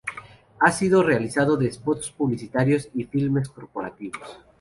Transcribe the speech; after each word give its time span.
Ha 0.59 0.71
sido 0.71 1.03
realizador 1.03 1.59
de 1.59 1.71
spots 1.71 2.09
publicitarios 2.09 2.89
y 2.95 3.03
filmes 3.03 3.49
corporativos. 3.49 4.39